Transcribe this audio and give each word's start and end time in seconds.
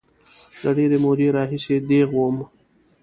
له 0.61 0.69
ډېرې 0.77 0.97
مودې 1.03 1.27
راهیسې 1.37 1.75
دیغ 1.89 2.09
وم. 2.17 2.37